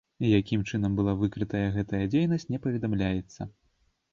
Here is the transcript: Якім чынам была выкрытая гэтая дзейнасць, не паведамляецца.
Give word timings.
Якім 0.27 0.61
чынам 0.69 0.95
была 0.99 1.13
выкрытая 1.19 1.63
гэтая 1.75 2.01
дзейнасць, 2.15 2.49
не 2.55 2.59
паведамляецца. 2.65 3.41